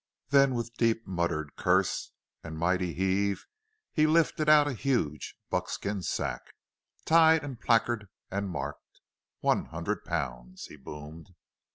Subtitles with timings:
[0.29, 2.11] Then with deep muttered curse
[2.43, 3.45] and mighty heave
[3.93, 6.55] he lifted out a huge buckskin sack,
[7.05, 8.99] tied and placarded and marked.
[9.41, 11.35] "ONE HUNDRED POUNDS!" he boomed.